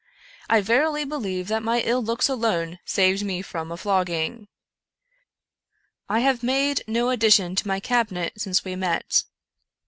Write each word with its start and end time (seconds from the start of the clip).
I 0.49 0.61
verily 0.61 1.05
believe 1.05 1.47
that 1.49 1.61
my 1.61 1.81
ill 1.81 2.01
looks 2.01 2.27
alone 2.27 2.79
saved 2.85 3.23
me 3.23 3.41
a 3.43 3.77
flogging." 3.77 4.47
I 6.09 6.21
have 6.21 6.41
made 6.41 6.81
no 6.87 7.11
addition 7.11 7.55
to 7.57 7.67
my 7.67 7.79
cabinet 7.79 8.33
since 8.41 8.65
we 8.65 8.75
met. 8.75 9.21